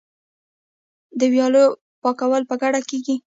د 1.19 1.21
ویالو 1.33 1.63
پاکول 2.03 2.43
په 2.49 2.55
ګډه 2.61 2.79
کیږي. 2.89 3.15